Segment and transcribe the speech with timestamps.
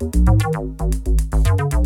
[0.00, 1.79] Música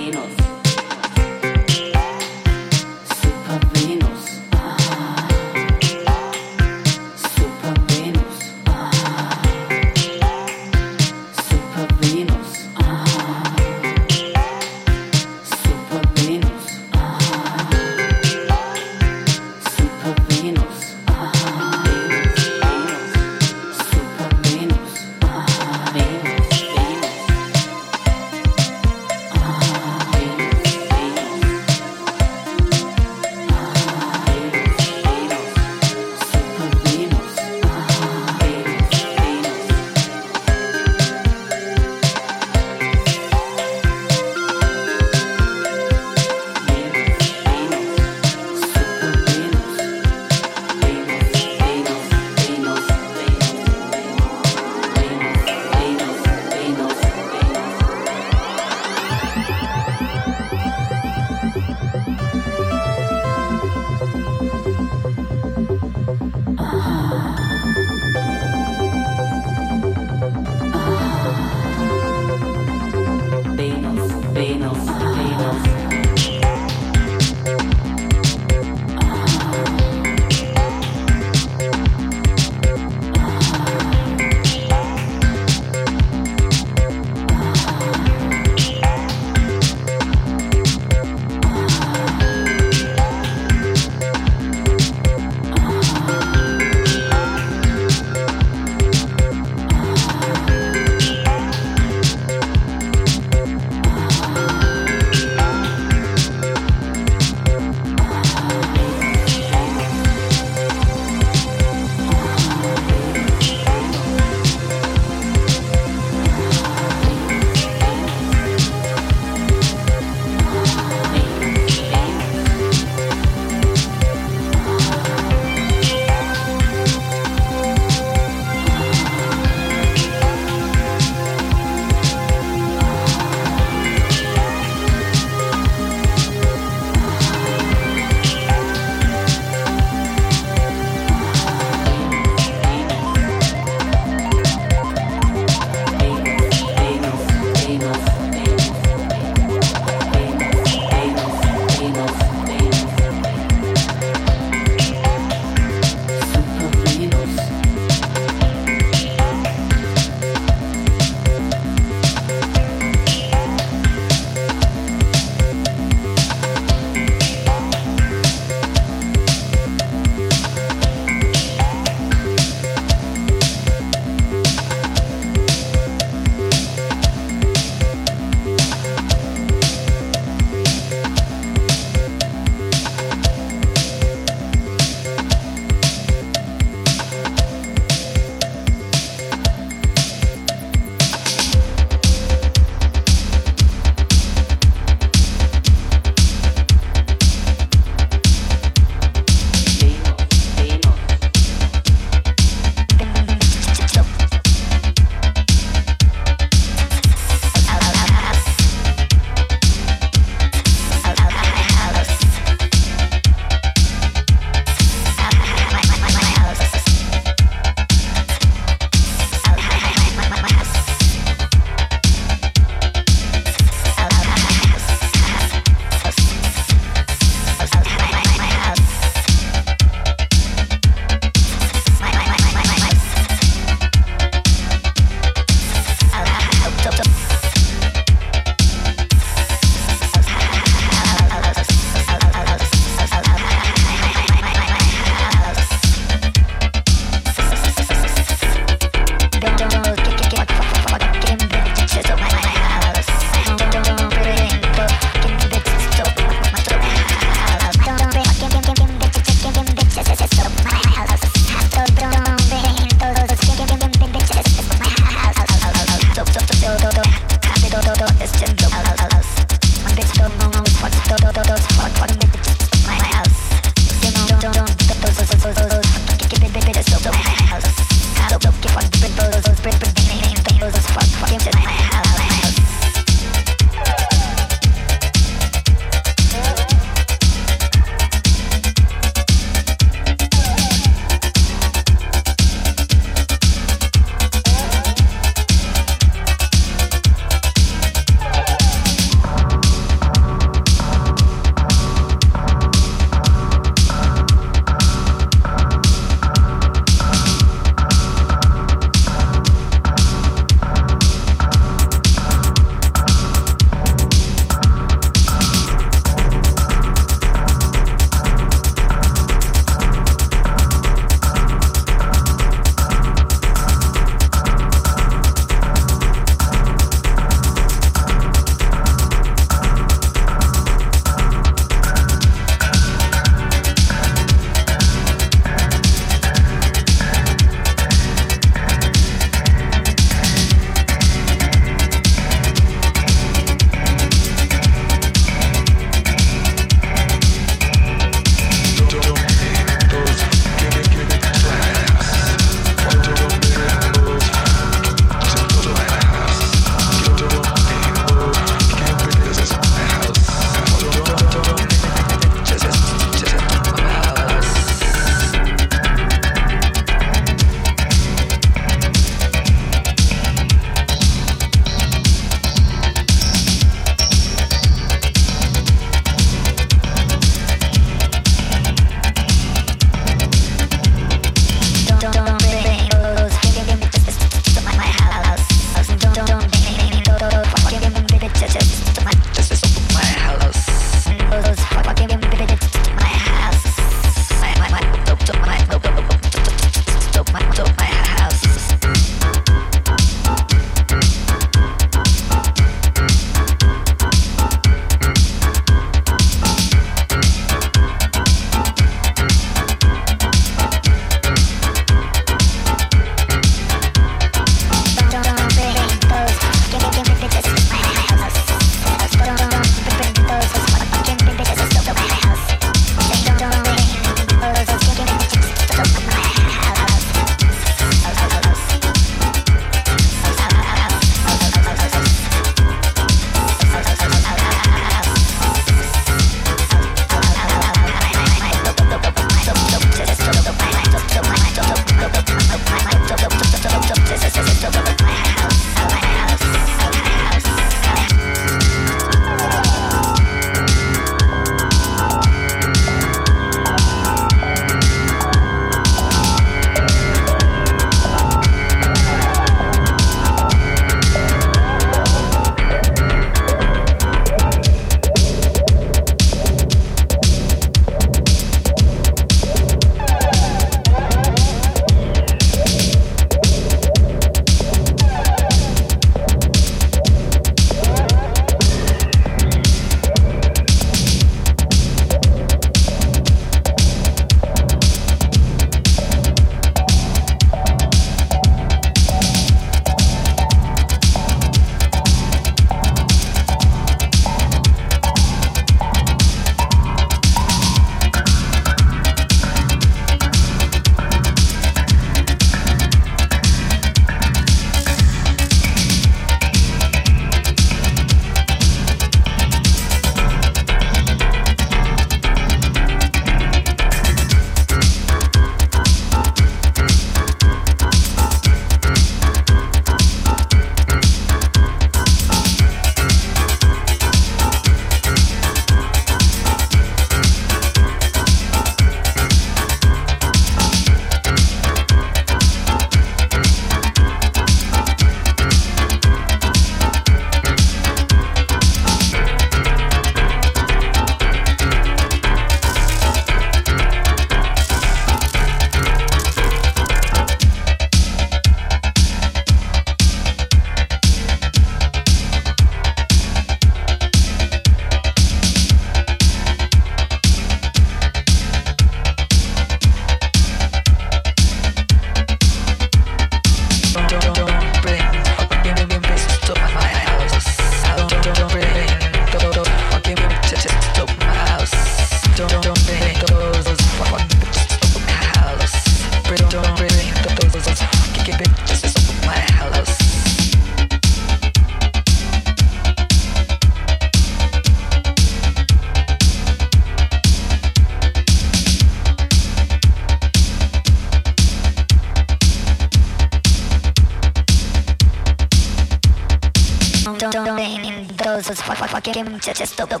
[599.21, 600.00] Just, to just